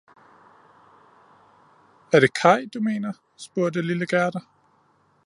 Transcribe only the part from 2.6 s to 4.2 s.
du mener, spurgte lille